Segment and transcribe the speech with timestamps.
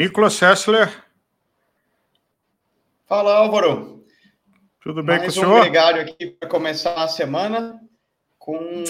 [0.00, 1.04] Nicolas Sessler.
[3.04, 4.02] Fala, Álvaro.
[4.80, 5.58] Tudo bem Mais com o senhor?
[5.58, 7.78] um gregário aqui para começar a semana
[8.38, 8.82] com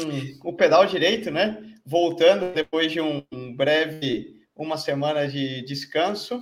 [0.44, 1.74] o pedal direito, né?
[1.84, 3.24] Voltando depois de um
[3.56, 6.40] breve uma semana de descanso,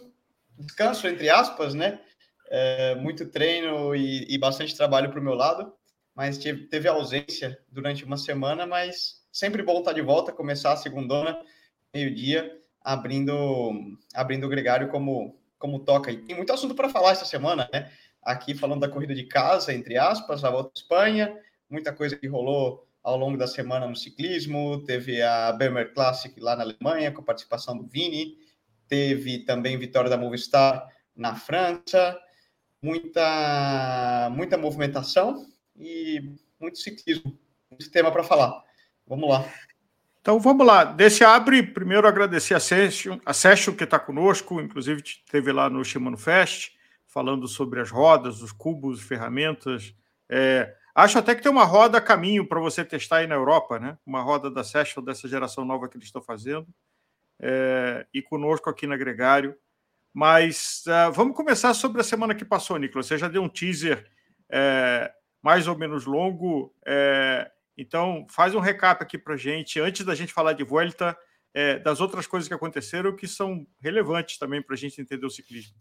[0.59, 2.00] descanso entre aspas, né?
[2.50, 5.73] É, muito treino e, e bastante trabalho para o meu lado,
[6.14, 10.76] mas teve, teve ausência durante uma semana, mas sempre bom estar de volta, começar a
[10.76, 11.42] segundona,
[11.95, 16.10] meio-dia, abrindo, abrindo o gregário como, como toca.
[16.10, 17.90] E tem muito assunto para falar essa semana, né?
[18.23, 22.26] Aqui falando da corrida de casa, entre aspas, a volta à Espanha, muita coisa que
[22.26, 27.23] rolou ao longo da semana no ciclismo, teve a Bremer Classic lá na Alemanha, com
[27.23, 28.37] a participação do Vini,
[28.87, 32.18] teve também vitória da Movistar na França,
[32.82, 37.38] muita, muita movimentação e muito ciclismo,
[37.71, 38.62] muito tema para falar.
[39.06, 39.45] Vamos lá.
[40.21, 40.85] Então vamos lá.
[40.85, 45.85] Desse abre, primeiro agradecer a Session, a Session que está conosco, inclusive esteve lá no
[45.85, 46.73] Shimano Fest,
[47.07, 49.95] falando sobre as rodas, os cubos, ferramentas.
[50.29, 53.79] É, Acho até que tem uma roda a caminho para você testar aí na Europa,
[53.79, 53.96] né?
[54.05, 56.66] Uma roda da Session dessa geração nova que eles estão fazendo.
[57.41, 59.57] É, e conosco aqui na Gregário.
[60.13, 63.07] Mas uh, vamos começar sobre a semana que passou, Nicolas.
[63.07, 64.11] Você já deu um teaser
[64.50, 66.75] é, mais ou menos longo.
[66.84, 71.16] É, então, faz um recap aqui para gente, antes da gente falar de Vuelta,
[71.54, 75.31] é, das outras coisas que aconteceram que são relevantes também para a gente entender o
[75.31, 75.76] ciclismo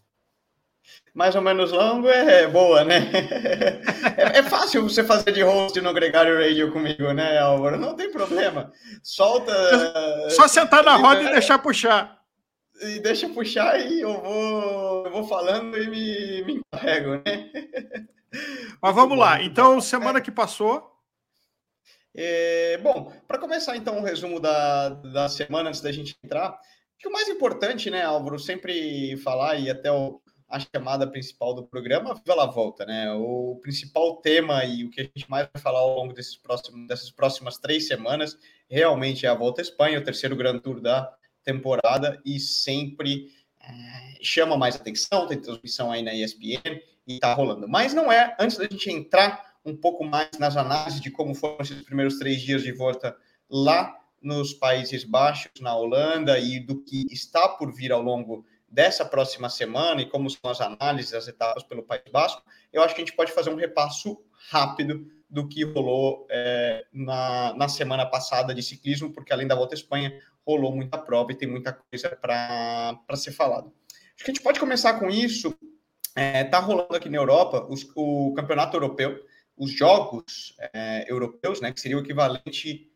[1.13, 3.11] mais ou menos longo é boa, né?
[4.17, 7.77] É, é, fácil você fazer de host no Gregário Radio comigo, né, Álvaro?
[7.77, 8.71] Não tem problema.
[9.03, 9.53] Solta.
[10.31, 12.17] Só sentar na roda e deixar puxar.
[12.81, 17.49] E deixa puxar e eu vou, eu vou falando e me, me encarrego, né?
[18.81, 19.41] Mas vamos lá.
[19.41, 20.96] Então, semana que passou.
[22.19, 26.59] É, bom, para começar então o resumo da, da semana antes da gente entrar,
[26.97, 30.19] que o mais importante, né, Álvaro, sempre falar e até o
[30.49, 33.11] a chamada principal do programa, Viva la Volta, né?
[33.11, 36.87] O principal tema e o que a gente mais vai falar ao longo desses próximos,
[36.87, 38.37] dessas próximas três semanas
[38.69, 41.13] realmente é a Volta à Espanha, o terceiro Grand Tour da
[41.43, 43.27] temporada e sempre
[43.61, 47.67] é, chama mais atenção, tem transmissão aí na ESPN e tá rolando.
[47.67, 51.57] Mas não é, antes da gente entrar um pouco mais nas análises de como foram
[51.59, 53.15] esses primeiros três dias de volta
[53.49, 59.05] lá nos Países Baixos, na Holanda, e do que está por vir ao longo dessa
[59.05, 62.41] próxima semana e como são as análises, as etapas pelo País Basco,
[62.71, 64.19] eu acho que a gente pode fazer um repasso
[64.49, 69.75] rápido do que rolou é, na, na semana passada de ciclismo, porque além da Volta
[69.75, 73.71] à Espanha, rolou muita prova e tem muita coisa para ser falado.
[74.15, 75.53] Acho que a gente pode começar com isso.
[76.09, 79.23] Está é, tá rolando aqui na Europa os, o Campeonato Europeu,
[79.57, 82.91] os Jogos é, Europeus, né, que seria o equivalente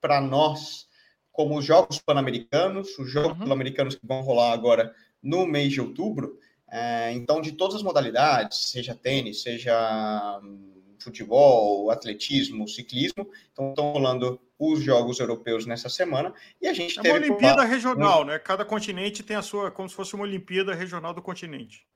[0.00, 0.86] para nós
[1.32, 3.44] como os Jogos Pan-Americanos, os Jogos uhum.
[3.44, 6.38] Pan-Americanos que vão rolar agora no mês de outubro.
[6.70, 13.92] É, então, de todas as modalidades, seja tênis, seja hum, futebol, atletismo, ciclismo, então estão
[13.92, 16.32] rolando os Jogos Europeus nessa semana
[16.62, 18.38] e a gente é teve uma Olimpíada regional, né?
[18.38, 21.86] Cada continente tem a sua, como se fosse uma Olimpíada regional do continente.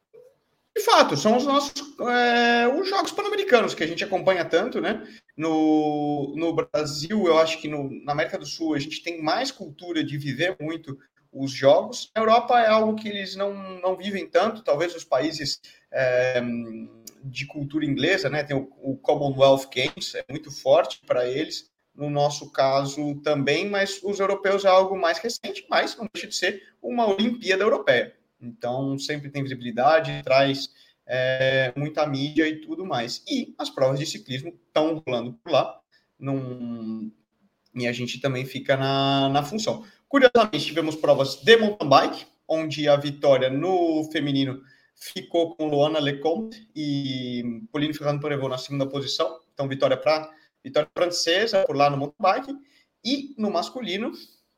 [0.78, 5.04] De fato, são os nossos é, os Jogos Pan-Americanos que a gente acompanha tanto, né?
[5.36, 9.50] No, no Brasil, eu acho que no, na América do Sul a gente tem mais
[9.50, 10.96] cultura de viver muito
[11.32, 12.12] os jogos.
[12.14, 16.40] Na Europa é algo que eles não, não vivem tanto, talvez os países é,
[17.24, 18.44] de cultura inglesa, né?
[18.44, 21.68] Tem o, o Commonwealth Games, é muito forte para eles.
[21.92, 26.36] No nosso caso também, mas os europeus é algo mais recente, mas não deixa de
[26.36, 28.16] ser uma Olimpíada Europeia.
[28.40, 30.70] Então sempre tem visibilidade, traz
[31.06, 33.23] é, muita mídia e tudo mais.
[33.29, 35.81] E as provas de ciclismo estão rolando por lá,
[36.19, 37.11] num...
[37.75, 39.85] e a gente também fica na, na função.
[40.08, 44.62] Curiosamente, tivemos provas de mountain bike, onde a vitória no feminino
[44.94, 49.41] ficou com Luana Lecomte e Pauline Ferrand Prevot na segunda posição.
[49.52, 50.31] Então, vitória para
[50.62, 52.56] vitória francesa por lá no mountain bike.
[53.05, 54.12] E no masculino,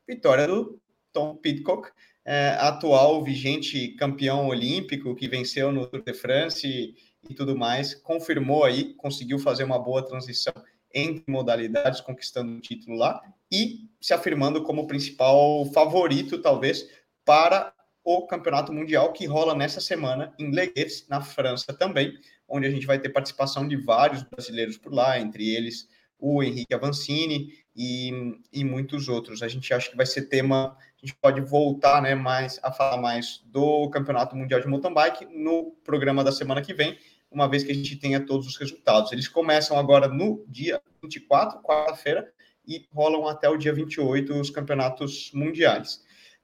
[0.07, 0.81] vitória do
[1.13, 1.89] Tom Pidcock,
[2.25, 6.95] é, atual vigente campeão olímpico que venceu no Tour de France e,
[7.29, 10.53] e tudo mais, confirmou aí, conseguiu fazer uma boa transição
[10.93, 13.21] entre modalidades, conquistando o título lá
[13.51, 16.87] e se afirmando como principal favorito, talvez,
[17.25, 17.73] para
[18.03, 22.17] o Campeonato Mundial que rola nessa semana em Legues, na França também,
[22.47, 25.87] onde a gente vai ter participação de vários brasileiros por lá, entre eles
[26.21, 29.41] o Henrique Avancini e, e muitos outros.
[29.41, 33.01] A gente acha que vai ser tema, a gente pode voltar né, mais a falar
[33.01, 36.97] mais do Campeonato Mundial de Mountain Bike no programa da semana que vem,
[37.31, 39.11] uma vez que a gente tenha todos os resultados.
[39.11, 42.31] Eles começam agora no dia 24, quarta-feira,
[42.67, 46.03] e rolam até o dia 28 os campeonatos mundiais.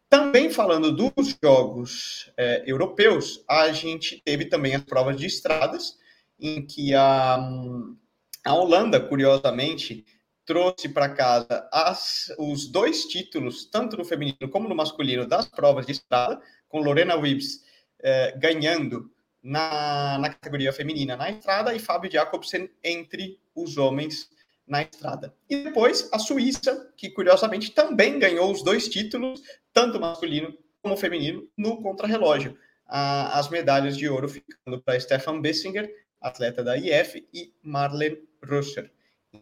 [0.09, 5.97] Também falando dos jogos é, europeus, a gente teve também as provas de estradas,
[6.39, 7.37] em que a,
[8.45, 10.05] a Holanda, curiosamente,
[10.47, 15.85] trouxe para casa as, os dois títulos, tanto no feminino como no masculino, das provas
[15.85, 17.61] de estrada, com Lorena Wibbs
[17.99, 19.11] é, ganhando
[19.43, 24.29] na, na categoria feminina na estrada e Fábio Jacobsen entre os homens
[24.65, 25.33] na estrada.
[25.49, 29.41] E depois a Suíça, que curiosamente também ganhou os dois títulos,
[29.73, 32.57] tanto masculino como feminino, no contrarrelógio.
[32.85, 35.89] As medalhas de ouro ficando para Stefan Bessinger,
[36.21, 38.91] atleta da IF, e Marlene Russer.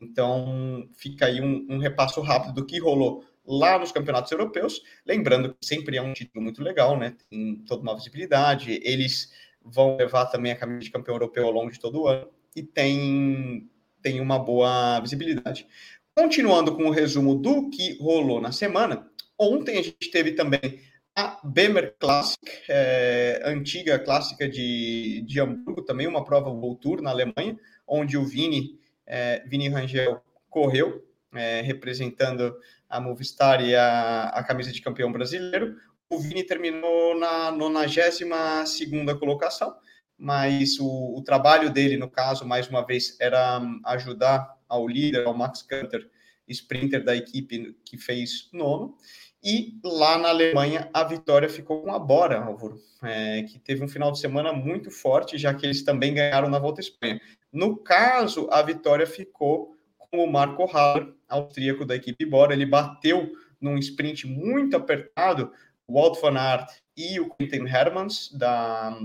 [0.02, 4.82] Então, fica aí um, um repasso rápido do que rolou lá nos campeonatos europeus.
[5.06, 7.16] Lembrando que sempre é um título muito legal, né?
[7.30, 8.80] Tem toda uma visibilidade.
[8.84, 9.32] Eles
[9.64, 12.64] vão levar também a camisa de campeão europeu ao longo de todo o ano e
[12.64, 13.70] tem
[14.02, 15.68] tem uma boa visibilidade.
[16.16, 20.80] Continuando com o resumo do que rolou na semana, ontem a gente teve também
[21.16, 22.40] a Bemer Classic,
[22.70, 27.58] é, antiga clássica de, de Hamburgo, também uma prova World Tour na Alemanha,
[27.88, 32.56] onde o Vini, é, Vini Rangel correu, é, representando
[32.90, 35.76] a Movistar e a, a camisa de campeão brasileiro.
[36.10, 39.76] O Vini terminou na 92ª colocação,
[40.18, 45.34] mas o, o, trabalho dele, no caso, mais uma vez, era ajudar ao líder, ao
[45.34, 46.10] Max Canter,
[46.48, 48.96] sprinter da equipe que fez nono.
[49.44, 53.88] E lá na Alemanha, a vitória ficou com a Bora, Álvaro, é, que teve um
[53.88, 57.22] final de semana muito forte, já que eles também ganharam na Volta à Espanha.
[57.54, 62.54] No caso, a vitória ficou com o Marco Haller, austríaco da equipe Bora.
[62.54, 63.32] Ele bateu
[63.62, 65.52] num sprint muito apertado
[65.88, 68.98] o Walt van Aert e o Quentin Hermans, da,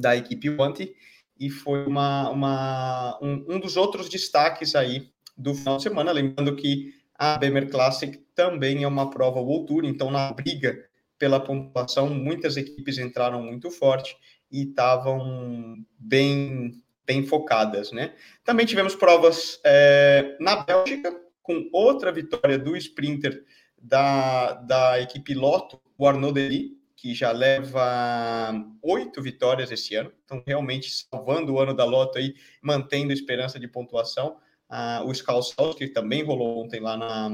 [0.00, 0.94] da equipe Wanty,
[1.38, 6.12] e foi uma, uma, um, um dos outros destaques aí do final de semana.
[6.12, 10.88] Lembrando que a Bemer Classic também é uma prova World Tour, então na briga
[11.18, 14.16] pela pontuação, muitas equipes entraram muito forte
[14.50, 18.14] e estavam bem, bem focadas, né?
[18.44, 23.44] Também tivemos provas é, na Bélgica, com outra vitória do sprinter
[23.80, 28.52] da, da equipe Lotto, o Arnaud Delis, que já leva
[28.82, 33.68] oito vitórias esse ano, então realmente salvando o ano da Loto aí, mantendo esperança de
[33.68, 34.36] pontuação.
[34.68, 37.30] Ah, o Scalsaus, que também rolou ontem lá na,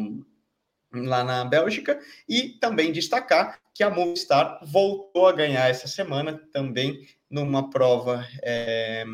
[0.93, 1.99] lá na Bélgica,
[2.29, 9.05] e também destacar que a Movistar voltou a ganhar essa semana também numa prova é,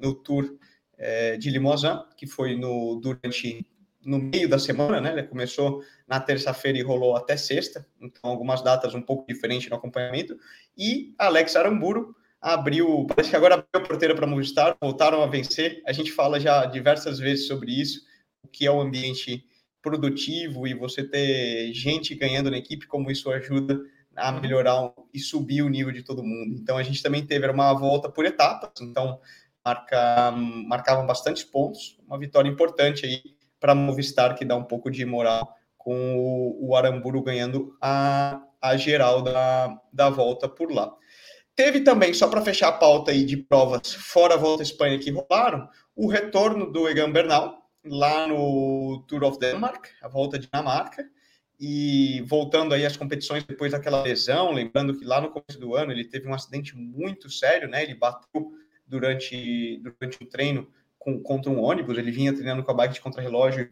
[0.00, 0.56] no Tour
[0.96, 3.66] é, de Limousin, que foi no, durante
[4.04, 5.12] no meio da semana, né?
[5.12, 9.76] Ele começou na terça-feira e rolou até sexta, então algumas datas um pouco diferentes no
[9.76, 10.36] acompanhamento.
[10.76, 15.80] E Alex Aramburo abriu, parece que agora abriu a porteira para Movistar, voltaram a vencer.
[15.86, 18.00] A gente fala já diversas vezes sobre isso,
[18.42, 19.44] o que é o um ambiente
[19.80, 23.80] produtivo e você ter gente ganhando na equipe, como isso ajuda
[24.16, 26.56] a melhorar e subir o nível de todo mundo.
[26.60, 29.20] Então a gente também teve uma volta por etapas, então
[29.64, 33.22] marca, marcavam bastantes pontos, uma vitória importante aí
[33.58, 38.76] para Movistar, que dá um pouco de moral com o, o Aramburu ganhando a, a
[38.76, 40.94] geral da, da volta por lá.
[41.54, 44.98] Teve também, só para fechar a pauta aí de provas fora a volta à Espanha
[44.98, 50.46] que rolaram, o retorno do Egan Bernal lá no Tour of Denmark, a volta de
[50.46, 51.04] Dinamarca,
[51.60, 55.92] e voltando aí às competições depois daquela lesão, lembrando que lá no começo do ano
[55.92, 57.82] ele teve um acidente muito sério, né?
[57.82, 58.52] Ele bateu
[58.86, 60.68] durante, durante o treino
[60.98, 63.70] com, contra um ônibus, ele vinha treinando com a bike de contrarrelógio,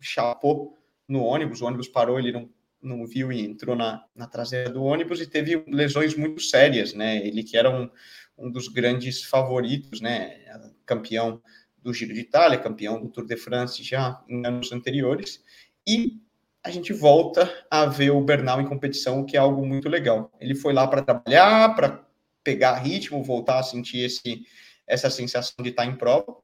[0.00, 0.76] chapou
[1.08, 2.50] no ônibus, o ônibus parou, ele não,
[2.82, 7.26] não viu e entrou na, na traseira do ônibus e teve lesões muito sérias, né?
[7.26, 7.90] Ele que era um,
[8.38, 10.38] um dos grandes favoritos, né?
[10.84, 11.42] Campeão
[11.82, 15.42] do Giro de Itália, campeão do Tour de France já em anos anteriores,
[15.86, 16.20] e
[16.62, 20.32] a gente volta a ver o Bernal em competição, que é algo muito legal.
[20.40, 22.04] Ele foi lá para trabalhar, para
[22.42, 24.42] pegar ritmo, voltar a sentir esse,
[24.84, 26.36] essa sensação de estar em prova,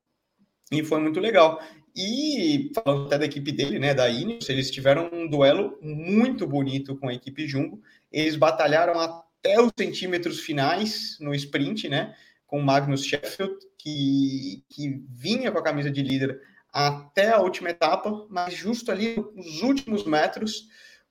[0.71, 1.61] e foi muito legal.
[1.95, 6.97] E falando até da equipe dele, né, da Ineos, eles tiveram um duelo muito bonito
[6.97, 7.83] com a equipe Jumbo.
[8.11, 12.15] Eles batalharam até os centímetros finais no sprint, né,
[12.47, 16.41] com Magnus Sheffield, que, que vinha com a camisa de líder
[16.73, 20.69] até a última etapa, mas justo ali nos últimos metros,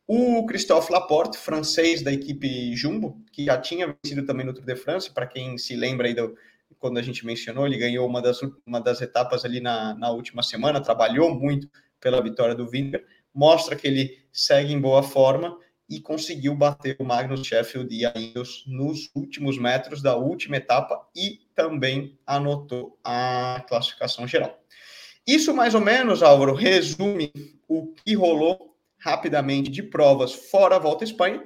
[0.07, 4.75] o Christophe Laporte, francês da equipe Jumbo, que já tinha vencido também no Tour de
[4.75, 6.35] France, para quem se lembra aí do,
[6.81, 10.41] quando a gente mencionou, ele ganhou uma das, uma das etapas ali na, na última
[10.41, 11.69] semana, trabalhou muito
[11.99, 15.55] pela vitória do Vingegaard, mostra que ele segue em boa forma
[15.87, 21.07] e conseguiu bater o Magnus Sheffield e a Ineos nos últimos metros da última etapa
[21.15, 24.59] e também anotou a classificação geral.
[25.27, 27.31] Isso mais ou menos, Álvaro, resume
[27.67, 31.43] o que rolou rapidamente de provas fora a Volta à Espanha.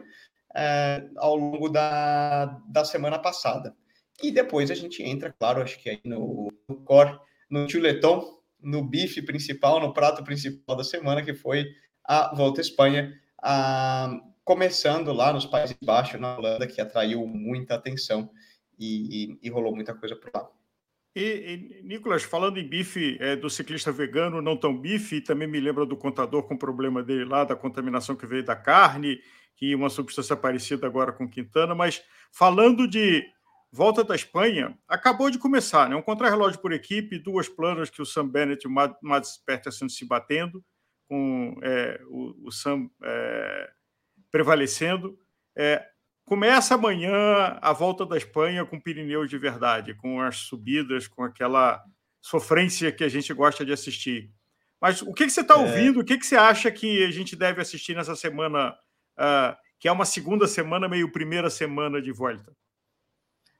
[0.56, 3.76] é, ao longo da, da semana passada.
[4.22, 7.20] E depois a gente entra, claro, acho que aí no, no core,
[7.50, 11.66] no chuletão, no bife principal, no prato principal da semana, que foi
[12.04, 17.76] a Volta à Espanha, a, começando lá nos Países Baixos, na Holanda, que atraiu muita
[17.76, 18.30] atenção
[18.80, 20.50] e, e, e rolou muita coisa por lá.
[21.16, 21.22] E,
[21.82, 25.86] e, Nicolas, falando em bife é, do ciclista vegano, não tão bife, também me lembra
[25.86, 29.20] do contador com o problema dele lá, da contaminação que veio da carne,
[29.56, 33.24] que uma substância parecida agora com Quintana, mas falando de
[33.76, 35.96] volta da Espanha, acabou de começar, né?
[35.96, 40.06] Um contrarrelógio por equipe, duas planas que o Sam Bennett e o Mads Peterson se
[40.06, 40.64] batendo,
[41.08, 43.70] com é, o, o, Sam é,
[44.32, 45.20] prevalecendo.
[45.56, 45.86] É,
[46.26, 51.80] Começa amanhã a volta da Espanha com Pirineus de verdade, com as subidas, com aquela
[52.20, 54.32] sofrência que a gente gosta de assistir.
[54.82, 55.58] Mas o que, que você está é...
[55.58, 56.00] ouvindo?
[56.00, 58.72] O que, que você acha que a gente deve assistir nessa semana,
[59.20, 62.52] uh, que é uma segunda semana, meio primeira semana de volta?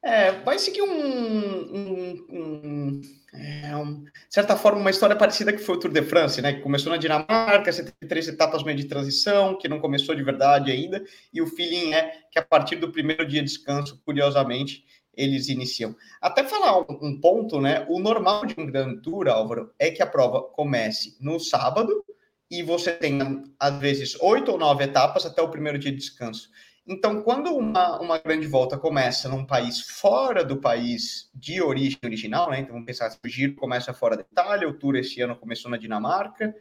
[0.06, 3.02] É, vai seguir um, um, um,
[3.34, 6.54] é, um, de certa forma, uma história parecida que foi o Tour de France, né?
[6.54, 10.22] Que começou na Dinamarca, você teve três etapas meio de transição, que não começou de
[10.22, 14.86] verdade ainda, e o feeling é que a partir do primeiro dia de descanso, curiosamente,
[15.18, 15.96] eles iniciam.
[16.22, 17.84] Até falar um, um ponto, né?
[17.90, 22.06] O normal de um Grand Tour, Álvaro, é que a prova comece no sábado
[22.52, 26.52] e você tenha, às vezes, oito ou nove etapas até o primeiro dia de descanso.
[26.88, 32.52] Então, quando uma, uma grande volta começa num país fora do país de origem original,
[32.52, 32.60] né?
[32.60, 35.72] Então, vamos pensar que o giro começa fora da Itália, o Tour esse ano começou
[35.72, 36.56] na Dinamarca,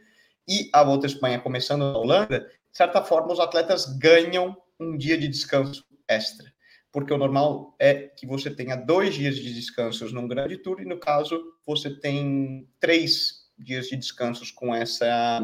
[0.47, 4.97] e a Volta à Espanha começando na Holanda, de certa forma, os atletas ganham um
[4.97, 6.51] dia de descanso extra.
[6.91, 10.85] Porque o normal é que você tenha dois dias de descansos num grande tour, e
[10.85, 15.39] no caso, você tem três dias de descansos com essa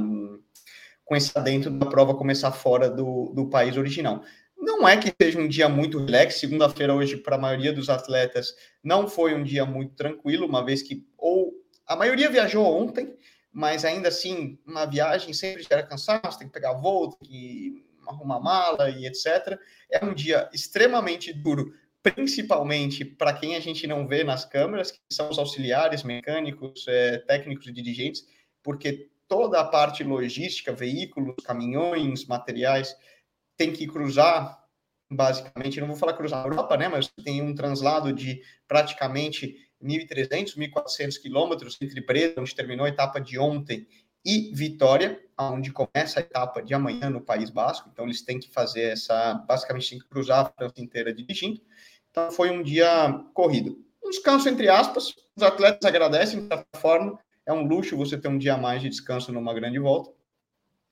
[1.05, 4.23] com esse adentro da prova começar fora do, do país original.
[4.61, 6.35] Não é que seja um dia muito relax.
[6.35, 10.83] Segunda-feira, hoje, para a maioria dos atletas, não foi um dia muito tranquilo, uma vez
[10.83, 11.51] que ou
[11.87, 13.13] a maioria viajou ontem,
[13.51, 18.39] mas ainda assim, uma viagem sempre gera cansaço, tem que pegar voo, tem que arrumar
[18.39, 19.59] mala e etc.
[19.89, 24.99] É um dia extremamente duro, principalmente para quem a gente não vê nas câmeras, que
[25.11, 28.27] são os auxiliares, mecânicos, é, técnicos e dirigentes,
[28.61, 32.95] porque toda a parte logística, veículos, caminhões, materiais,
[33.61, 34.59] tem que cruzar,
[35.11, 40.57] basicamente, não vou falar cruzar a Europa, né, mas tem um translado de praticamente 1.300,
[40.57, 43.87] 1.400 quilômetros entre Breda, onde terminou a etapa de ontem,
[44.25, 47.89] e Vitória, onde começa a etapa de amanhã no País Basco.
[47.91, 51.61] Então, eles têm que fazer essa, basicamente, tem que cruzar a França inteira dirigindo.
[52.09, 53.77] Então, foi um dia corrido.
[54.03, 58.27] Um descanso, entre aspas, os atletas agradecem, de certa forma, é um luxo você ter
[58.27, 60.11] um dia a mais de descanso numa grande volta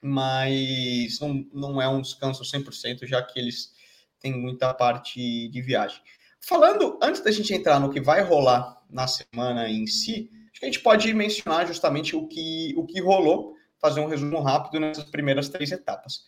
[0.01, 3.73] mas não, não é um descanso 100%, já que eles
[4.19, 6.01] têm muita parte de viagem.
[6.41, 10.65] Falando, antes da gente entrar no que vai rolar na semana em si, acho que
[10.65, 15.05] a gente pode mencionar justamente o que, o que rolou, fazer um resumo rápido nessas
[15.05, 16.23] primeiras três etapas.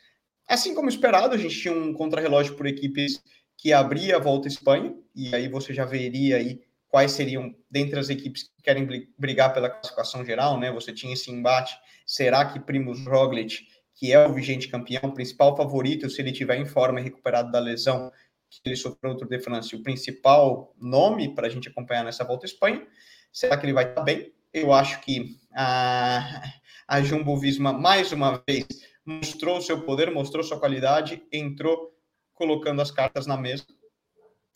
[0.47, 3.21] Assim como esperado, a gente tinha um contrarrelógio por equipes
[3.57, 7.97] que abria a volta à Espanha, e aí você já veria aí quais seriam, dentre
[7.99, 10.71] as equipes que querem brigar pela classificação geral, né?
[10.71, 11.73] Você tinha esse embate
[12.12, 13.65] Será que Primoz Roglic,
[13.96, 17.58] que é o vigente campeão, principal favorito, se ele tiver em forma e recuperado da
[17.58, 18.12] lesão
[18.50, 22.25] que ele sofreu no Tour de France, o principal nome para a gente acompanhar nessa
[22.25, 22.86] volta à Espanha?
[23.32, 24.34] Será que ele vai estar bem?
[24.51, 26.41] Eu acho que a,
[26.86, 28.68] a Jumbo Visma, mais uma vez,
[29.06, 31.98] mostrou seu poder, mostrou sua qualidade, entrou
[32.34, 33.65] colocando as cartas na mesa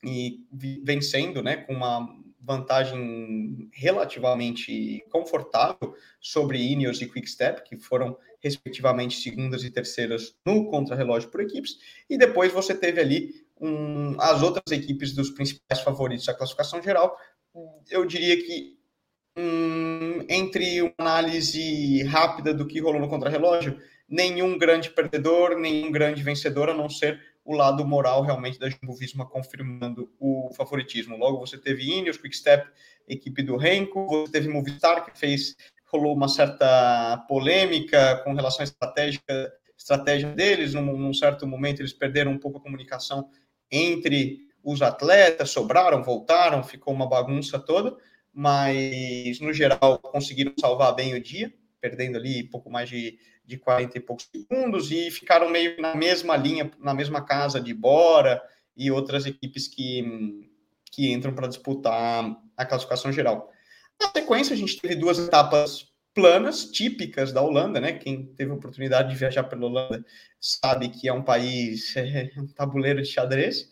[0.04, 0.42] e
[0.84, 2.06] vencendo, né, com uma
[2.46, 11.30] vantagem relativamente confortável sobre Ineos e Quickstep, que foram respectivamente segundas e terceiras no contrarrelógio
[11.30, 11.78] por equipes,
[12.10, 17.18] e depois você teve ali um, as outras equipes dos principais favoritos da classificação geral.
[17.90, 18.78] Eu diria que
[19.38, 26.22] um, entre uma análise rápida do que rolou no contrarrelógio, nenhum grande perdedor, nenhum grande
[26.22, 31.16] vencedor, a não ser o lado moral realmente da Jumbo Visma confirmando o favoritismo.
[31.16, 32.68] Logo você teve Ineos, Quickstep,
[33.08, 38.64] equipe do Renko, você teve Movistar que fez rolou uma certa polêmica com relação à
[38.64, 39.22] estratégia,
[39.78, 40.74] estratégia deles.
[40.74, 43.30] Num, num certo momento eles perderam um pouco a comunicação
[43.72, 47.96] entre os atletas, sobraram, voltaram, ficou uma bagunça toda,
[48.34, 51.54] mas no geral conseguiram salvar bem o dia,
[51.86, 56.36] perdendo ali pouco mais de de 40 e poucos segundos e ficaram meio na mesma
[56.36, 58.42] linha, na mesma casa de Bora
[58.76, 60.50] e outras equipes que,
[60.92, 63.52] que entram para disputar a classificação geral.
[64.02, 67.94] Na sequência, a gente teve duas etapas planas típicas da Holanda, né?
[67.94, 70.04] Quem teve a oportunidade de viajar pela Holanda
[70.40, 73.70] sabe que é um país, é, um tabuleiro de xadrez,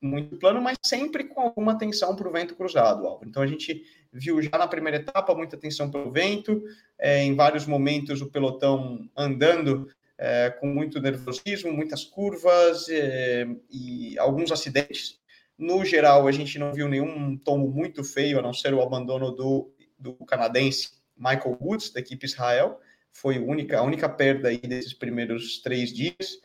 [0.00, 3.28] muito plano, mas sempre com alguma atenção para o vento cruzado, Álvaro.
[3.28, 6.62] Então a gente viu já na primeira etapa muita atenção pelo vento,
[6.98, 14.18] é, em vários momentos o pelotão andando é, com muito nervosismo, muitas curvas é, e
[14.18, 15.18] alguns acidentes.
[15.56, 19.30] No geral, a gente não viu nenhum tombo muito feio, a não ser o abandono
[19.30, 22.80] do, do canadense Michael Woods, da equipe Israel.
[23.12, 26.40] Foi a única, a única perda aí desses primeiros três dias.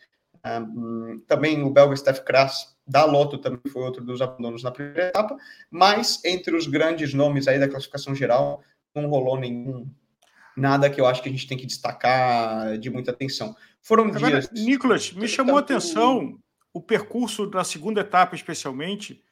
[0.45, 5.07] Um, também o belga Steph Kras da Loto também foi outro dos abandonos na primeira
[5.07, 5.37] etapa,
[5.71, 8.61] mas entre os grandes nomes aí da classificação geral,
[8.93, 9.87] não rolou nenhum
[10.55, 13.55] nada que eu acho que a gente tem que destacar de muita atenção.
[13.81, 14.51] Foram Agora, dias.
[14.51, 16.37] Nicolas, me chamou a atenção
[16.73, 19.23] o percurso da segunda etapa, especialmente,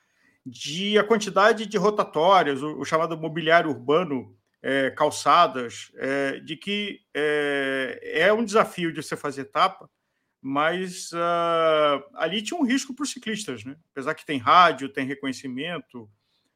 [0.46, 7.00] de a quantidade de rotatórias, o, o chamado mobiliário urbano, é, calçadas, é, de que
[7.13, 9.89] é, é um desafio de você fazer etapa
[10.41, 13.77] mas uh, ali tinha um risco para os ciclistas, né?
[13.91, 16.10] apesar que tem rádio, tem reconhecimento,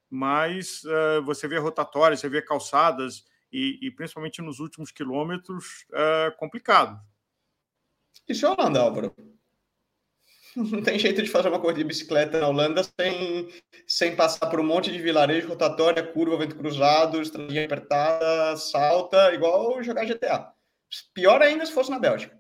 [0.10, 6.36] mas uh, você vê rotatórias, você vê calçadas, e, e principalmente nos últimos quilômetros, uh,
[6.38, 7.00] complicado.
[8.28, 9.16] Isso é Holanda, Álvaro.
[10.56, 13.50] Não tem jeito de fazer uma corrida de bicicleta na Holanda sem,
[13.86, 19.84] sem passar por um monte de vilarejo, rotatória, curva, vento cruzado, estradinha apertada, salta, igual
[19.84, 20.54] jogar GTA.
[21.14, 22.40] Pior ainda se fosse na Bélgica.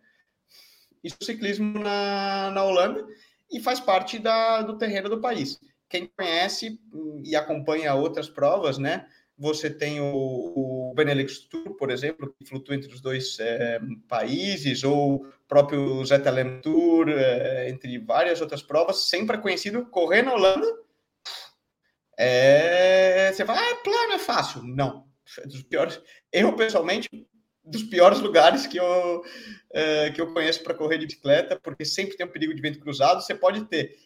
[1.06, 3.06] É ciclismo na, na Holanda
[3.52, 5.60] e faz parte da, do terreno do país.
[5.88, 6.80] Quem conhece
[7.24, 9.08] e acompanha outras provas, né?
[9.38, 14.84] Você tem o, o Benelux Tour, por exemplo, que flutua entre os dois é, países,
[14.84, 20.34] ou o próprio Zetelem Tour, é, entre várias outras provas, sempre é conhecido correr na
[20.34, 20.66] Holanda.
[22.18, 24.64] É, você fala, ah, plano é fácil.
[24.64, 25.06] Não,
[25.40, 26.02] é dos piores.
[26.32, 27.10] Eu, pessoalmente,
[27.66, 29.24] dos piores lugares que eu,
[29.74, 32.80] é, que eu conheço para correr de bicicleta, porque sempre tem um perigo de vento
[32.80, 33.22] cruzado.
[33.22, 33.98] Você pode ter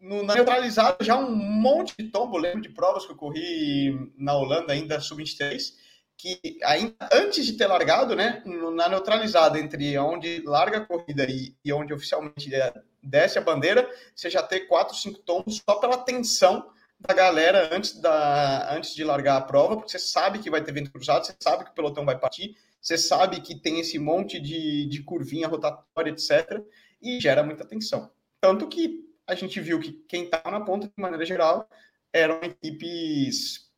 [0.00, 2.36] no, na neutralizada já um monte de tombo.
[2.36, 5.72] Lembro de provas que eu corri na Holanda, ainda sub-23,
[6.16, 8.42] que ainda antes de ter largado, né,
[8.74, 13.88] na neutralizada entre onde larga a corrida e, e onde oficialmente é, desce a bandeira,
[14.14, 19.04] você já tem quatro, cinco tombos só pela tensão da galera antes, da, antes de
[19.04, 21.74] largar a prova, porque você sabe que vai ter vento cruzado, você sabe que o
[21.74, 22.56] pelotão vai partir,
[22.86, 26.62] você sabe que tem esse monte de, de curvinha rotatória, etc.,
[27.02, 28.12] e gera muita tensão.
[28.40, 31.68] Tanto que a gente viu que quem estava na ponta, de maneira geral,
[32.12, 33.72] eram equipes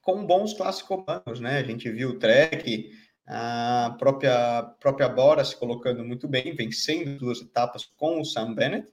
[0.00, 1.58] com bons classicomanos, né?
[1.58, 2.92] A gente viu o Trek,
[3.26, 8.88] a própria, própria Bora se colocando muito bem, vencendo duas etapas com o Sam Bennett,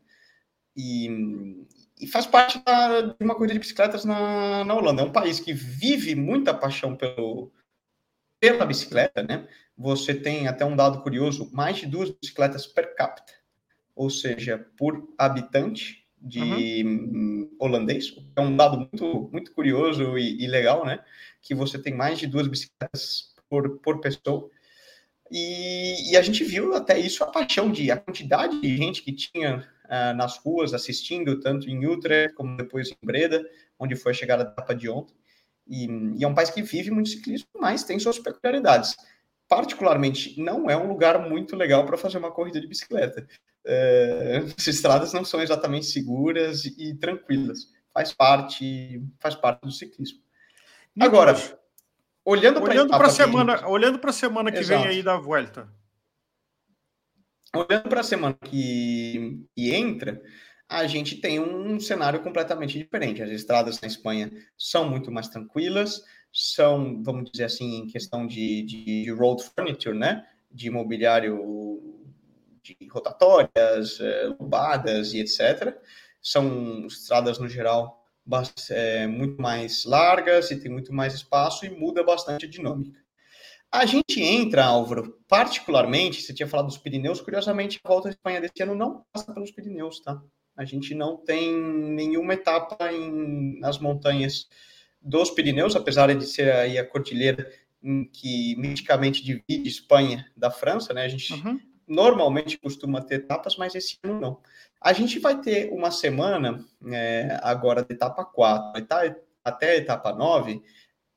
[0.76, 1.63] e,
[2.02, 5.04] e faz parte da, de uma corrida de bicicletas na, na Holanda.
[5.04, 7.52] É um país que vive muita paixão pelo,
[8.43, 9.47] pela bicicleta, né?
[9.77, 13.32] Você tem até um dado curioso, mais de duas bicicletas per capita,
[13.95, 17.49] ou seja, por habitante de uhum.
[17.58, 18.13] holandês.
[18.36, 20.99] É um dado muito, muito curioso e, e, legal, né?
[21.41, 24.49] Que você tem mais de duas bicicletas por, por pessoa.
[25.32, 29.13] E, e, a gente viu até isso a paixão de a quantidade de gente que
[29.13, 33.41] tinha uh, nas ruas assistindo, tanto em Utrecht como depois em Breda,
[33.79, 35.15] onde foi a chegada da etapa de ontem.
[35.67, 38.95] E, e é um país que vive muito ciclismo, mas tem suas peculiaridades.
[39.47, 43.28] Particularmente, não é um lugar muito legal para fazer uma corrida de bicicleta.
[43.65, 47.67] É, as estradas não são exatamente seguras e tranquilas.
[47.93, 50.19] Faz parte, faz parte do ciclismo.
[50.99, 51.36] Agora,
[52.26, 53.65] olhando para a semana, gente...
[53.65, 54.84] olhando para a semana que Exato.
[54.84, 55.69] vem aí da volta.
[57.56, 60.21] Olhando para a semana que, que entra,
[60.69, 63.21] a gente tem um cenário completamente diferente.
[63.21, 68.63] As estradas na Espanha são muito mais tranquilas, são, vamos dizer assim, em questão de,
[68.63, 70.28] de road furniture, né?
[70.52, 71.82] De mobiliário
[72.63, 73.99] de rotatórias,
[74.39, 75.78] lobadas e etc.
[76.21, 78.04] São estradas, no geral,
[78.69, 83.04] é, muito mais largas e tem muito mais espaço e muda bastante a dinâmica.
[83.69, 88.39] A gente entra, Álvaro, particularmente, você tinha falado dos Pirineus, curiosamente, a volta à Espanha
[88.39, 90.21] desse ano não passa pelos Pirineus, tá?
[90.56, 94.48] A gente não tem nenhuma etapa em, nas montanhas
[95.02, 97.52] dos Pirineus, apesar de ser aí a cordilheira
[98.12, 101.04] que miticamente divide Espanha da França, né?
[101.04, 101.60] A gente uhum.
[101.86, 104.42] normalmente costuma ter etapas, mas esse ano não.
[104.80, 108.86] A gente vai ter uma semana é, agora de etapa 4
[109.44, 110.62] até a etapa 9,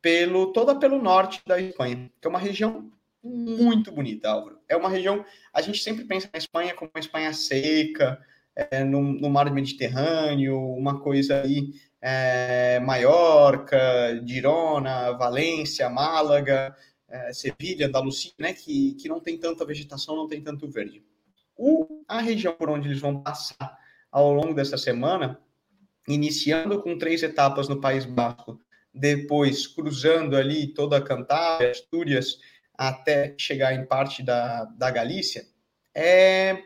[0.02, 2.90] pelo, toda pelo norte da Espanha, que é uma região
[3.22, 4.58] muito bonita, Álvaro.
[4.68, 8.20] É uma região, a gente sempre pensa na Espanha como uma Espanha seca,
[8.56, 13.78] é, no, no, mar Mediterrâneo, uma coisa aí, é, Maiorca,
[14.26, 16.74] Girona, Valência, Málaga,
[17.06, 21.04] é, Sevilha, Andalucia, né, que, que não tem tanta vegetação, não tem tanto verde.
[21.54, 23.78] O, a região por onde eles vão passar
[24.10, 25.38] ao longo dessa semana,
[26.08, 28.58] iniciando com três etapas no País Basco,
[28.94, 32.38] depois cruzando ali toda a Cantábria, Astúrias,
[32.74, 35.44] até chegar em parte da, da Galícia,
[35.94, 36.62] é,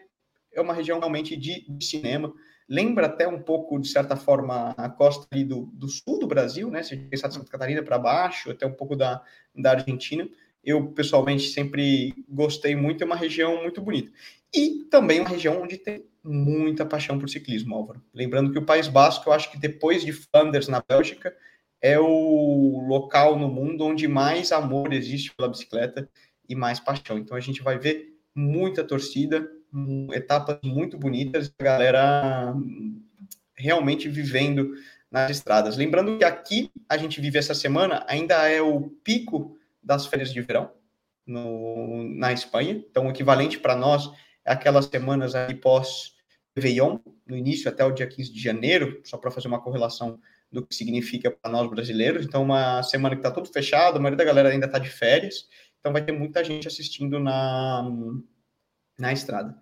[0.52, 2.32] é uma região realmente de, cinema.
[2.68, 6.70] Lembra até um pouco, de certa forma, a costa ali do, do sul do Brasil,
[6.70, 6.82] né?
[6.82, 9.22] Se a gente pensar de Santa Catarina para baixo, até um pouco da,
[9.54, 10.28] da Argentina.
[10.62, 14.12] Eu, pessoalmente, sempre gostei muito, é uma região muito bonita.
[14.54, 18.02] E também uma região onde tem muita paixão por ciclismo, Álvaro.
[18.12, 21.34] Lembrando que o País Basco, eu acho que depois de Flanders, na Bélgica,
[21.80, 26.08] é o local no mundo onde mais amor existe pela bicicleta
[26.48, 27.18] e mais paixão.
[27.18, 29.50] Então a gente vai ver muita torcida,
[30.12, 32.54] etapas muito bonitas, a galera
[33.54, 34.74] realmente vivendo
[35.10, 35.76] nas estradas.
[35.76, 40.40] Lembrando que aqui a gente vive essa semana, ainda é o pico das férias de
[40.40, 40.70] verão
[41.26, 44.10] no, na Espanha, então o equivalente para nós
[44.44, 46.14] é aquelas semanas aí pós
[46.56, 50.18] Réveillon, no início até o dia 15 de janeiro, só para fazer uma correlação
[50.50, 52.26] do que significa para nós brasileiros.
[52.26, 55.48] Então, uma semana que está tudo fechado, a maioria da galera ainda está de férias,
[55.78, 57.88] então vai ter muita gente assistindo na,
[59.00, 59.56] na estrada.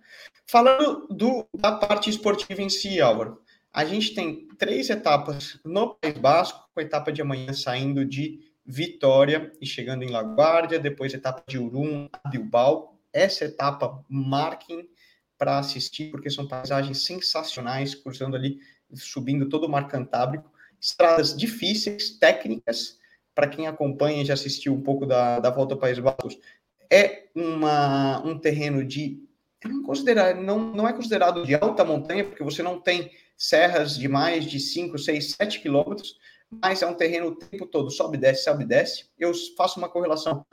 [0.45, 6.17] Falando do, da parte esportiva em si, Álvaro, a gente tem três etapas no País
[6.17, 11.43] Basco, com a etapa de amanhã saindo de Vitória e chegando em Laguardia, depois etapa
[11.47, 12.99] de Urum Bilbao.
[13.11, 14.87] Essa etapa marquem
[15.37, 18.59] para assistir, porque são paisagens sensacionais, cruzando ali,
[18.93, 22.97] subindo todo o Mar Cantábrico estradas difíceis, técnicas,
[23.35, 26.39] para quem acompanha e já assistiu um pouco da, da Volta ao País Baixos,
[26.91, 29.23] é uma, um terreno de.
[29.65, 34.45] Não, não, não é considerado de alta montanha, porque você não tem serras de mais
[34.45, 36.17] de 5, 6, 7 quilômetros,
[36.49, 39.05] mas é um terreno o tempo todo, sobe, desce, sobe, desce.
[39.17, 40.45] Eu faço uma correlação.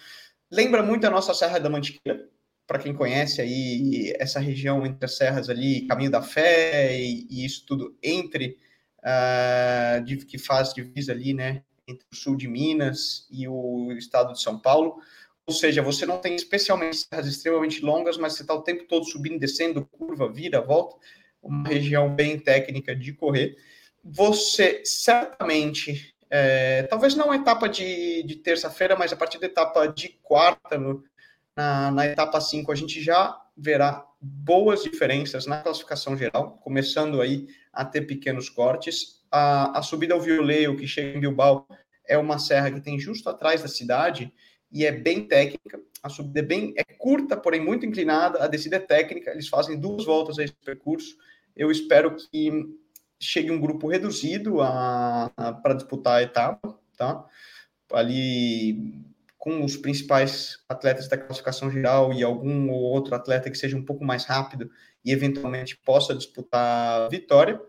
[0.50, 2.28] Lembra muito a nossa Serra da Mantiqueira,
[2.66, 7.44] para quem conhece aí essa região entre as serras ali, Caminho da Fé e, e
[7.44, 8.58] isso tudo entre
[8.98, 14.32] uh, de, que faz divisa ali, né, entre o sul de Minas e o estado
[14.32, 15.00] de São Paulo.
[15.48, 19.04] Ou seja, você não tem especialmente serras extremamente longas, mas você está o tempo todo
[19.06, 20.96] subindo, descendo, curva, vira, volta.
[21.40, 23.56] Uma região bem técnica de correr.
[24.02, 29.86] Você certamente, é, talvez não a etapa de, de terça-feira, mas a partir da etapa
[29.86, 31.04] de quarta, no,
[31.54, 37.46] na, na etapa 5, a gente já verá boas diferenças na classificação geral, começando aí
[37.72, 39.24] a ter pequenos cortes.
[39.30, 41.68] A, a subida ao Violeio, que chega em Bilbao,
[42.04, 44.32] é uma serra que tem justo atrás da cidade
[44.70, 45.80] e é bem técnica.
[46.02, 48.42] A subida é bem é curta, porém muito inclinada.
[48.42, 49.30] A descida é técnica.
[49.30, 51.16] Eles fazem duas voltas a esse percurso.
[51.56, 52.76] Eu espero que
[53.18, 54.56] chegue um grupo reduzido
[55.62, 57.24] para disputar a etapa, tá?
[57.92, 59.02] Ali
[59.38, 63.84] com os principais atletas da classificação geral e algum ou outro atleta que seja um
[63.84, 64.68] pouco mais rápido
[65.04, 67.60] e eventualmente possa disputar a vitória.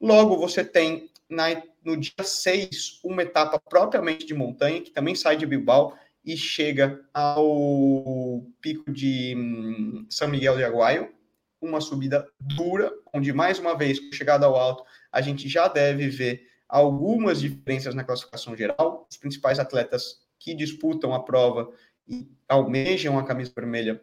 [0.00, 5.36] Logo, você tem na, no dia 6 uma etapa propriamente de montanha, que também sai
[5.36, 5.94] de Bilbao
[6.26, 11.14] e chega ao pico de hum, São Miguel de Aguaio,
[11.62, 16.08] uma subida dura, onde mais uma vez, com chegada ao alto, a gente já deve
[16.08, 19.06] ver algumas diferenças na classificação geral.
[19.08, 21.70] Os principais atletas que disputam a prova
[22.08, 24.00] e almejam a camisa vermelha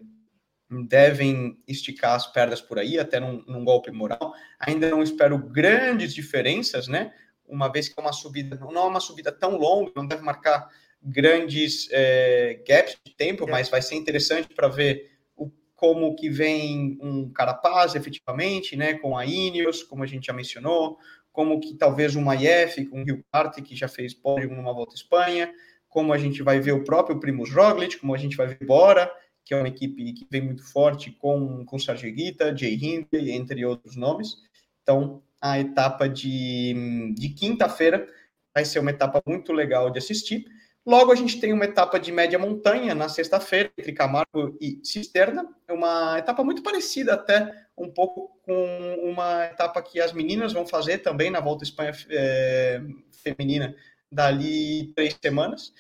[0.88, 4.34] devem esticar as pernas por aí, até num, num, golpe moral.
[4.60, 7.14] Ainda não espero grandes diferenças, né?
[7.46, 10.68] Uma vez que é uma subida, não é uma subida tão longa, não deve marcar
[11.04, 13.52] grandes é, gaps de tempo, é.
[13.52, 18.96] mas vai ser interessante para ver o, como que vem um Carapaz efetivamente, né?
[18.96, 20.98] Com a Ineos, como a gente já mencionou,
[21.32, 24.94] como que talvez um Maieff com o Rio Parte, que já fez pódio numa volta
[24.94, 25.54] à Espanha,
[25.89, 29.12] como a gente vai ver o próprio Primus Roglic, como a gente vai ver Bora,
[29.46, 33.66] que é uma equipe que vem muito forte com, com Sergio Guita, Jay Hindley, entre
[33.66, 34.36] outros nomes.
[34.82, 38.08] Então, a etapa de, de quinta-feira
[38.56, 40.46] vai ser uma etapa muito legal de assistir.
[40.86, 45.48] Logo, a gente tem uma etapa de média montanha na sexta-feira, entre Camargo e Cisterna,
[45.69, 50.98] uma etapa muito parecida até um pouco com uma etapa que as meninas vão fazer
[50.98, 53.74] também na Volta Espanha é, Feminina
[54.12, 55.74] dali três semanas.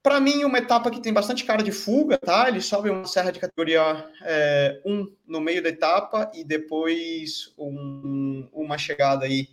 [0.00, 2.48] Para mim, uma etapa que tem bastante cara de fuga, tá?
[2.48, 8.48] Ele sobe uma serra de categoria é, 1 no meio da etapa e depois um,
[8.52, 9.48] uma chegada aí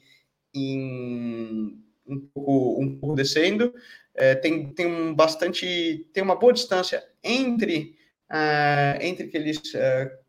[0.54, 3.74] em um pouco, um pouco descendo.
[4.16, 7.96] É, tem, tem um bastante, tem uma boa distância entre,
[8.30, 10.24] uh, entre aqueles uh,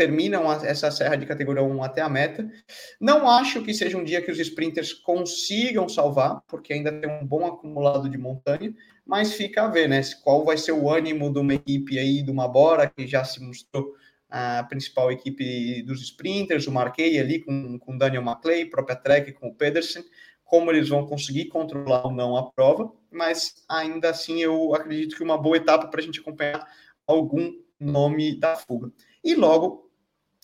[0.00, 2.50] terminam essa serra de categoria 1 até a meta.
[2.98, 7.26] Não acho que seja um dia que os sprinters consigam salvar, porque ainda tem um
[7.26, 10.00] bom acumulado de montanha, mas fica a ver, né?
[10.24, 13.42] Qual vai ser o ânimo de uma equipe aí, de uma Bora, que já se
[13.42, 13.92] mostrou
[14.30, 19.48] a principal equipe dos sprinters, o Marquei ali com, com Daniel Maclay, própria Trek com
[19.48, 20.04] o Pedersen,
[20.50, 25.22] como eles vão conseguir controlar ou não a prova, mas ainda assim eu acredito que
[25.22, 26.66] uma boa etapa para a gente acompanhar
[27.06, 28.90] algum nome da fuga.
[29.22, 29.88] E logo,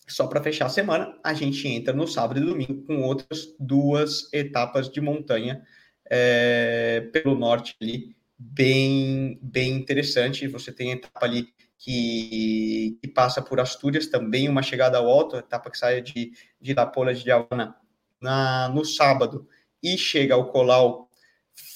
[0.06, 4.32] só para fechar a semana, a gente entra no sábado e domingo com outras duas
[4.32, 5.60] etapas de montanha
[6.08, 10.46] é, pelo norte ali, bem, bem interessante.
[10.46, 15.36] Você tem a etapa ali que, que passa por Astúrias, também uma chegada ao alto,
[15.36, 17.74] etapa que sai de, de La Pola de Havana
[18.20, 19.48] na, no sábado
[19.82, 21.08] e chega ao Colau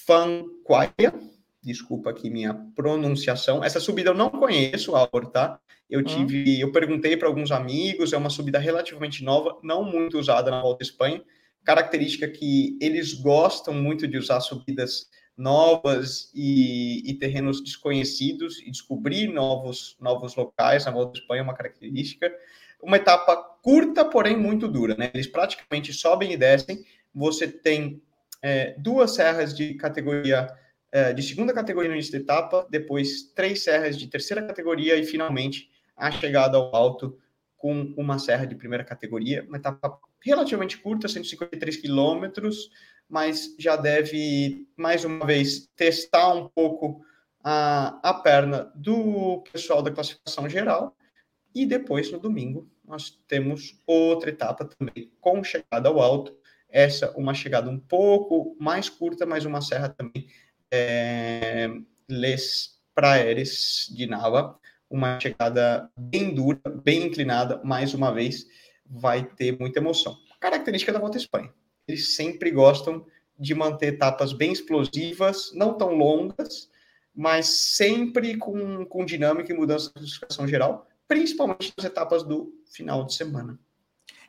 [0.06, 1.14] Fanquaia,
[1.62, 3.62] desculpa aqui minha pronunciação.
[3.62, 5.58] Essa subida eu não conheço, Álvaro, tá?
[5.88, 6.04] Eu hum.
[6.04, 6.60] tive, hum.
[6.60, 10.82] eu perguntei para alguns amigos, é uma subida relativamente nova, não muito usada na Volta
[10.82, 11.22] à Espanha.
[11.64, 19.28] Característica que eles gostam muito de usar subidas novas e, e, terrenos desconhecidos e descobrir
[19.28, 22.30] novos novos locais na Volta à Espanha é uma característica.
[22.82, 25.10] Uma etapa curta, porém muito dura, né?
[25.12, 26.84] Eles praticamente sobem e descem.
[27.14, 28.02] Você tem
[28.42, 30.48] é, duas serras de categoria
[30.92, 35.04] é, de segunda categoria no início da etapa, depois três serras de terceira categoria e
[35.04, 37.16] finalmente a chegada ao alto
[37.56, 42.70] com uma serra de primeira categoria, uma etapa relativamente curta, 153 quilômetros,
[43.08, 47.04] mas já deve, mais uma vez, testar um pouco
[47.42, 50.96] a, a perna do pessoal da classificação geral.
[51.54, 56.36] E depois, no domingo, nós temos outra etapa também com chegada ao alto.
[56.70, 60.28] Essa, uma chegada um pouco mais curta, mas uma serra também
[60.70, 61.68] é,
[62.08, 68.46] Les Praeres de Nava, uma chegada bem dura, bem inclinada, mais uma vez,
[68.84, 70.16] vai ter muita emoção.
[70.40, 71.52] Característica da Volta à Espanha.
[71.86, 73.06] Eles sempre gostam
[73.38, 76.68] de manter etapas bem explosivas, não tão longas,
[77.14, 83.04] mas sempre com, com dinâmica e mudança de classificação geral, principalmente nas etapas do final
[83.04, 83.58] de semana.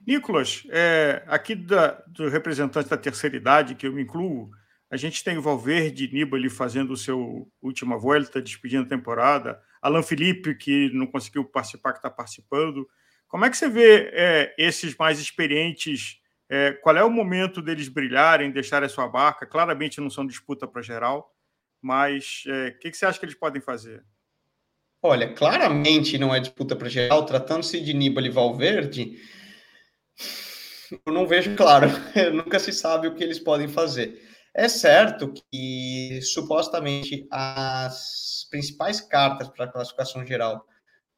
[0.05, 4.49] Nicolas, é, aqui da, do representante da terceira idade, que eu me incluo,
[4.89, 9.61] a gente tem o Valverde Nibali fazendo o seu última volta, despedindo a temporada.
[9.81, 12.85] Alan Felipe, que não conseguiu participar, que está participando.
[13.27, 16.19] Como é que você vê é, esses mais experientes?
[16.49, 19.45] É, qual é o momento deles brilharem, deixarem a sua barca?
[19.45, 21.33] Claramente não são disputa para geral,
[21.81, 24.03] mas é, o é, que, que você acha que eles podem fazer?
[25.01, 27.25] Olha, claramente não é disputa para geral.
[27.25, 29.17] Tratando-se de Nibali Valverde,
[31.05, 31.88] eu não vejo claro.
[32.34, 34.21] Nunca se sabe o que eles podem fazer.
[34.53, 40.65] É certo que, supostamente, as principais cartas para a classificação geral,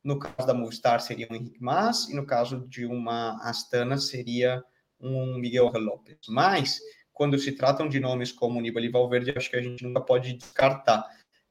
[0.04, 4.64] no caso da Movistar, seriam o Henrique Mas, e no caso de uma Astana, seria
[5.00, 6.18] um Miguel Lopes.
[6.30, 6.80] Mas,
[7.12, 10.34] quando se tratam de nomes como Nibali e Valverde, acho que a gente nunca pode
[10.34, 11.04] descartar.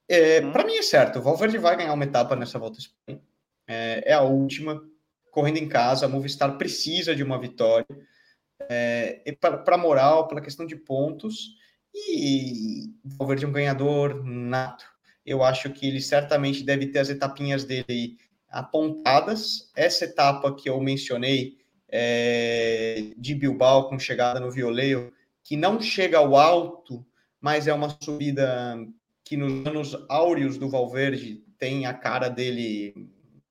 [0.09, 0.53] É, hum.
[0.53, 3.23] Para mim é certo, o Valverde vai ganhar uma etapa nessa volta à Espanha.
[3.67, 4.81] É, é a última,
[5.33, 7.87] correndo em casa, a Movistar precisa de uma vitória.
[8.68, 11.57] É, para moral, pela questão de pontos,
[11.92, 14.85] e Valverde é um ganhador nato.
[15.25, 18.18] Eu acho que ele certamente deve ter as etapinhas dele
[18.49, 19.71] apontadas.
[19.75, 26.18] Essa etapa que eu mencionei é, de Bilbao com chegada no Violeio, que não chega
[26.18, 27.05] ao alto,
[27.40, 28.77] mas é uma subida
[29.25, 33.09] que nos anos áureos do Valverde tem a cara dele,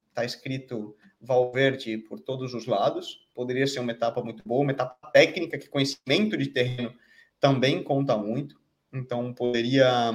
[0.09, 3.27] está escrito Valverde por todos os lados.
[3.33, 6.93] Poderia ser uma etapa muito boa, uma etapa técnica, que conhecimento de terreno
[7.39, 8.59] também conta muito.
[8.91, 10.11] Então, poderia,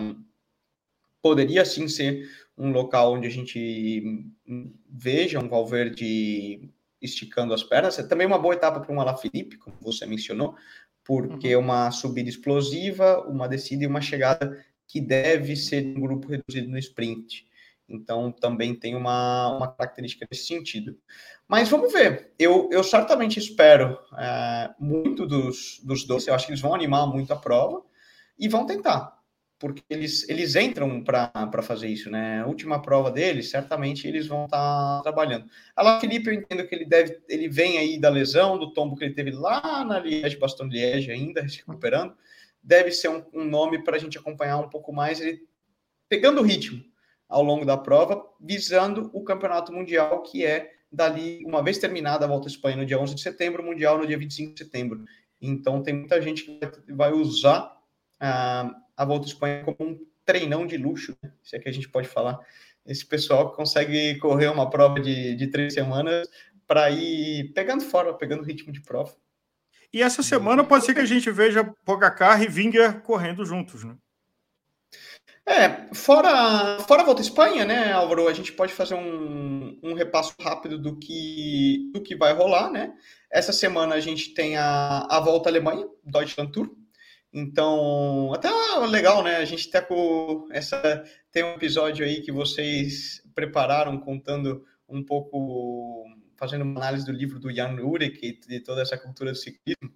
[1.23, 4.31] poderia sim ser um local onde a gente
[4.89, 7.99] veja um Valverde esticando as pernas.
[7.99, 10.57] É também uma boa etapa para um Alaphilippe, como você mencionou,
[11.05, 16.29] porque é uma subida explosiva, uma descida e uma chegada que deve ser um grupo
[16.29, 17.47] reduzido no sprint.
[17.89, 20.99] Então, também tem uma, uma característica nesse sentido.
[21.49, 22.33] Mas vamos ver.
[22.39, 26.27] Eu, eu certamente espero é, muito dos, dos dois.
[26.27, 27.83] Eu acho que eles vão animar muito a prova
[28.39, 29.17] e vão tentar.
[29.59, 32.43] Porque eles, eles entram para fazer isso, né?
[32.43, 35.47] A última prova deles, certamente eles vão estar tá trabalhando.
[35.75, 39.05] Alá Felipe, eu entendo que ele deve, ele vem aí da lesão, do tombo que
[39.05, 42.15] ele teve lá na Liege, Baston Liege, ainda se recuperando.
[42.63, 45.41] Deve ser um, um nome para a gente acompanhar um pouco mais, ele
[46.09, 46.85] pegando o ritmo
[47.29, 52.29] ao longo da prova, visando o campeonato mundial, que é dali, uma vez terminada a
[52.29, 55.05] volta à Espanha no dia 11 de setembro, o mundial no dia 25 de setembro.
[55.41, 57.77] Então, tem muita gente que vai usar
[58.19, 61.33] a, a volta à Espanha como um treinão de luxo, né?
[61.43, 62.39] se é que a gente pode falar.
[62.85, 66.29] Esse pessoal que consegue correr uma prova de, de três semanas
[66.67, 69.15] para ir pegando fora, pegando ritmo de prova.
[69.93, 73.97] E essa semana pode ser que a gente veja Pogacar e Winger correndo juntos, né?
[75.49, 79.95] É, fora, fora a volta à Espanha, né, Álvaro, a gente pode fazer um, um
[79.95, 82.93] repasso rápido do que, do que vai rolar, né?
[83.31, 86.69] Essa semana a gente tem a, a volta à Alemanha, Deutschland Tour.
[87.33, 88.49] Então, até
[88.89, 89.37] legal, né?
[89.37, 96.07] A gente até com essa tem um episódio aí que vocês prepararam contando um pouco,
[96.37, 99.93] fazendo uma análise do livro do Jan Urek de toda essa cultura do ciclismo.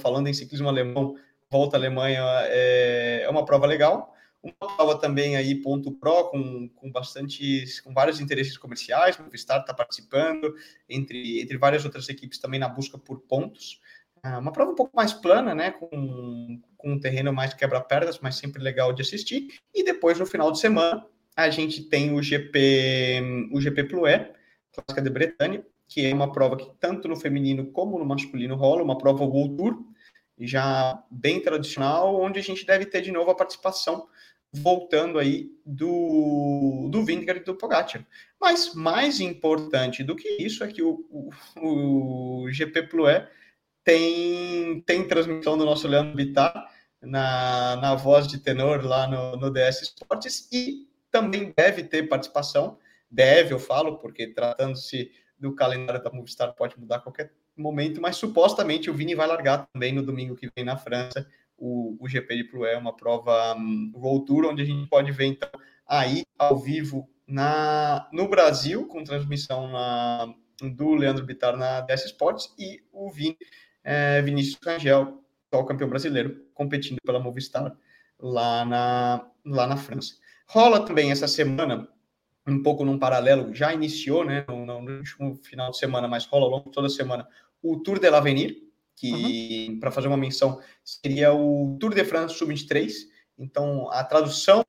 [0.00, 1.14] Falando em ciclismo alemão,
[1.48, 6.68] volta à Alemanha é, é uma prova legal uma prova também aí ponto pro com,
[6.68, 10.54] com bastantes com vários interesses comerciais o Movistar está participando
[10.88, 13.80] entre entre várias outras equipes também na busca por pontos.
[14.22, 18.36] É uma prova um pouco mais plana né com, com um terreno mais quebra-pernas mas
[18.36, 19.48] sempre legal de assistir.
[19.74, 21.04] E depois no final de semana
[21.36, 24.32] a gente tem o GP o GP Ploué
[24.72, 28.82] clássica de Bretanha que é uma prova que tanto no feminino como no masculino rola
[28.82, 29.88] uma prova World Tour
[30.40, 34.06] já bem tradicional, onde a gente deve ter de novo a participação
[34.52, 38.06] voltando aí do, do Vingegaard e do Pogacar.
[38.40, 43.28] Mas mais importante do que isso é que o, o, o GP Ploué
[43.84, 46.68] tem, tem transmissão do nosso Leandro Bittar
[47.00, 52.78] na, na voz de tenor lá no, no DS Esportes e também deve ter participação,
[53.10, 58.16] deve, eu falo, porque tratando-se do calendário da Movistar pode mudar a qualquer momento, mas
[58.16, 61.26] supostamente o Vini vai largar também no domingo que vem na França
[61.58, 65.50] o, o GP de Ploué, uma prova um, Tour, onde a gente pode ver então
[65.86, 72.54] aí ao vivo na, no Brasil, com transmissão na, do Leandro Bittar na DS Sports
[72.58, 73.36] e o Vini,
[73.82, 77.76] é, Vinícius Rangel, atual campeão brasileiro, competindo pela Movistar
[78.18, 80.14] lá na, lá na França.
[80.46, 81.88] Rola também essa semana,
[82.46, 86.44] um pouco num paralelo, já iniciou, né, no, no último final de semana, mas rola
[86.46, 87.26] ao longo toda semana,
[87.62, 88.67] o Tour de l'Avenir,
[88.98, 89.80] que, uhum.
[89.80, 92.92] para fazer uma menção, seria o Tour de France Sub-23.
[93.38, 94.64] Então, a tradução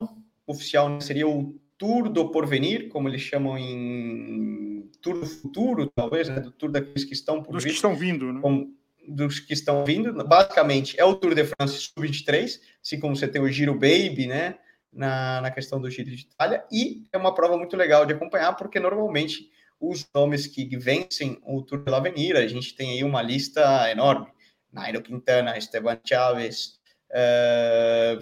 [0.46, 6.40] oficial seria o Tour do Porvenir, como eles chamam em Tour do Futuro, talvez, né?
[6.40, 8.42] Do Tour daqueles que estão por Dos vir, que estão vindo, né?
[8.42, 8.74] Como,
[9.08, 10.14] dos que estão vindo.
[10.26, 14.56] Basicamente, é o Tour de France Sub-23, assim como você tem o Giro Baby, né?
[14.92, 16.64] Na, na questão do Giro de Itália.
[16.72, 21.62] E é uma prova muito legal de acompanhar, porque normalmente os nomes que vencem o
[21.62, 22.36] Tour de l'Avenir.
[22.36, 24.28] A gente tem aí uma lista enorme.
[24.72, 26.80] Nairo Quintana, Esteban Chaves,
[27.12, 28.20] uh,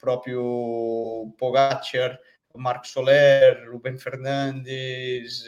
[0.00, 2.18] próprio Pogacar,
[2.56, 5.44] Marco Soler, Ruben Fernandes,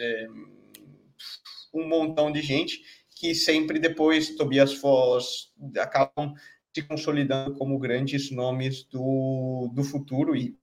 [1.73, 2.81] um montão de gente
[3.17, 6.35] que sempre depois, Tobias Foz, acabam
[6.73, 10.57] se consolidando como grandes nomes do, do futuro e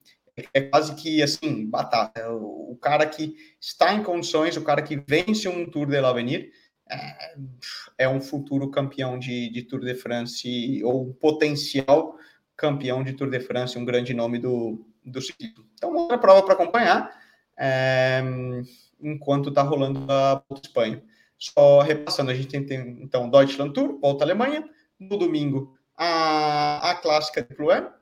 [0.54, 2.30] é quase que assim, batata.
[2.32, 6.52] O, o, cara que está em condições, o cara que vence um Tour de l'Avenir,
[6.90, 7.36] é,
[8.00, 12.18] é um futuro campeão de, de Tour de France, ou potencial
[12.56, 15.66] campeão de Tour de France, um grande nome do, do ciclismo.
[15.74, 17.12] Então, outra prova para acompanhar,
[17.58, 18.22] é,
[19.02, 21.02] enquanto está rolando a Espanha.
[21.38, 24.68] Só repassando, a gente tem, tem então Deutschland Tour, volta à Alemanha,
[25.00, 27.56] no domingo a, a clássica de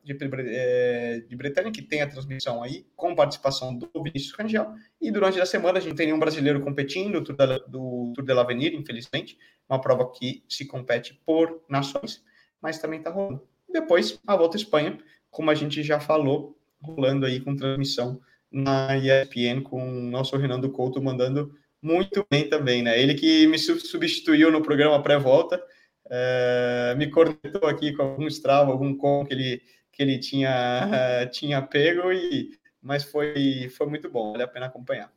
[0.03, 0.17] de,
[0.49, 5.39] é, de Bretanha, que tem a transmissão aí, com participação do Vinícius Rangel, e durante
[5.39, 8.73] a semana a gente tem um brasileiro competindo, do Tour, da, do Tour de l'Avenir,
[8.73, 9.37] infelizmente,
[9.69, 12.23] uma prova que se compete por nações,
[12.61, 13.41] mas também está rolando.
[13.69, 14.97] Depois, a volta à Espanha,
[15.29, 18.19] como a gente já falou, rolando aí com transmissão
[18.51, 23.01] na ESPN, com o nosso Renan Couto mandando muito bem também, né?
[23.01, 25.61] Ele que me substituiu no programa pré-volta,
[26.09, 29.61] é, me cornetou aqui com algum Strava, algum com que ele,
[29.91, 35.11] que ele tinha, tinha pego, e, mas foi, foi muito bom, vale a pena acompanhar.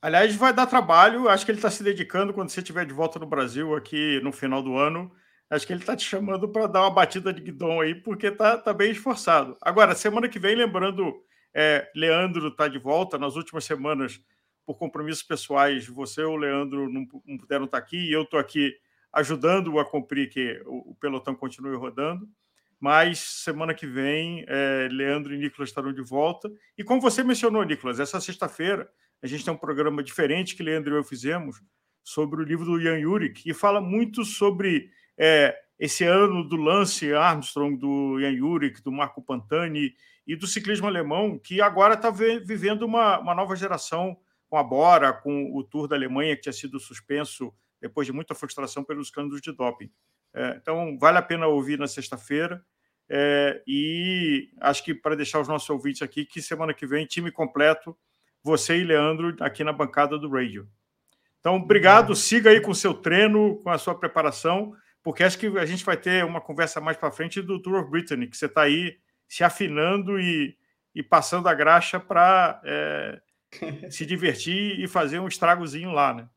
[0.00, 3.18] Aliás, vai dar trabalho, acho que ele está se dedicando quando você estiver de volta
[3.18, 5.12] no Brasil aqui no final do ano.
[5.48, 8.56] Acho que ele está te chamando para dar uma batida de guidão aí, porque está
[8.56, 9.56] tá bem esforçado.
[9.60, 11.22] Agora, semana que vem, lembrando,
[11.54, 13.18] é, Leandro está de volta.
[13.18, 14.20] Nas últimas semanas,
[14.64, 18.22] por compromissos pessoais, você e o Leandro não, não puderam estar tá aqui, e eu
[18.22, 18.74] estou aqui
[19.12, 22.26] ajudando a cumprir que o, pelotão continue rodando.
[22.80, 26.50] Mas semana que vem, é, Leandro e Nicolas estarão de volta.
[26.76, 28.88] E como você mencionou, Nicolas, essa sexta-feira
[29.22, 31.62] a gente tem um programa diferente que Leandro e eu fizemos
[32.02, 37.14] sobre o livro do Ian Yurik, e fala muito sobre é, esse ano do Lance
[37.14, 39.94] Armstrong, do Ian Yurik, do Marco Pantani
[40.26, 44.16] e do ciclismo alemão, que agora está vivendo uma, uma nova geração
[44.48, 48.34] com a Bora, com o Tour da Alemanha, que tinha sido suspenso depois de muita
[48.34, 49.90] frustração pelos escândalos de doping.
[50.32, 52.64] É, então, vale a pena ouvir na sexta-feira.
[53.10, 57.30] É, e acho que para deixar os nossos ouvintes aqui, que semana que vem, time
[57.30, 57.98] completo,
[58.42, 60.68] você e Leandro aqui na bancada do Radio.
[61.40, 62.14] Então, obrigado.
[62.14, 64.72] Siga aí com o seu treino, com a sua preparação,
[65.02, 67.90] porque acho que a gente vai ter uma conversa mais para frente do Tour of
[67.90, 68.96] Brittany, que você está aí
[69.28, 70.56] se afinando e,
[70.94, 73.20] e passando a graxa para é,
[73.90, 76.28] se divertir e fazer um estragozinho lá, né?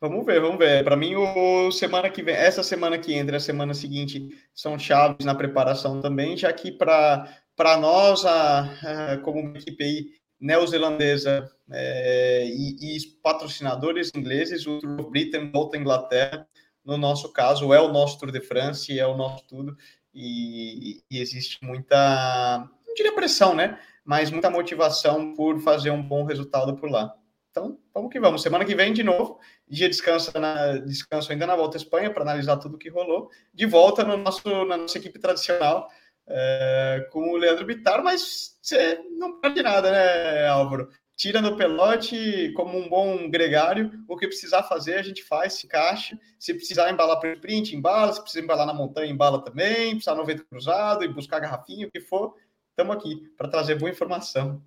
[0.00, 0.82] Vamos ver, vamos ver.
[0.82, 5.26] Para mim, o semana que vem, essa semana que entra, a semana seguinte, são chaves
[5.26, 12.96] na preparação também, já que para nós, a, a, como uma equipe neozelandesa é, e,
[12.96, 16.48] e, patrocinadores ingleses, o Tour of Britain volta à Inglaterra.
[16.82, 19.76] No nosso caso, é o nosso Tour de France, é o nosso tudo,
[20.14, 23.78] e, e existe muita, não diria pressão, né?
[24.02, 27.14] Mas muita motivação por fazer um bom resultado por lá.
[27.50, 28.42] Então, vamos que vamos.
[28.42, 32.22] Semana que vem, de novo, dia descanso, na, descanso ainda na volta à Espanha para
[32.22, 33.28] analisar tudo que rolou.
[33.52, 35.88] De volta no nosso, na nossa equipe tradicional
[36.28, 40.88] é, com o Leandro Bittar, mas você não perde nada, né, Álvaro?
[41.16, 43.90] Tira no pelote como um bom gregário.
[44.08, 46.18] O que precisar fazer, a gente faz, se encaixa.
[46.38, 48.12] Se precisar embalar para o sprint, embala.
[48.12, 49.90] Se precisar embalar na montanha, embala também.
[49.90, 52.34] Precisar no vento cruzado e buscar garrafinha, o que for.
[52.70, 54.64] Estamos aqui para trazer boa informação.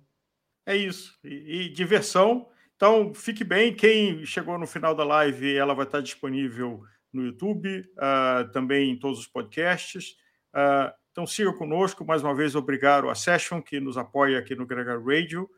[0.64, 1.18] É isso.
[1.24, 2.46] E, e diversão
[2.76, 3.74] então, fique bem.
[3.74, 8.98] Quem chegou no final da live, ela vai estar disponível no YouTube, uh, também em
[8.98, 10.16] todos os podcasts.
[10.54, 12.04] Uh, então, siga conosco.
[12.04, 15.48] Mais uma vez, obrigado a Session, que nos apoia aqui no Gregar Radio.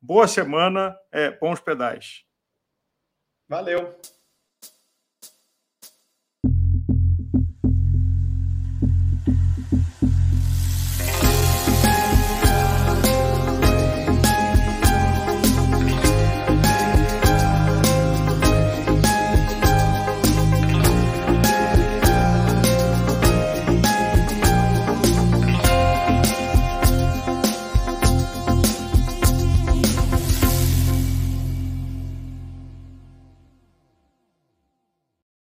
[0.00, 2.24] Boa semana, é, bons pedais.
[3.48, 3.96] Valeu.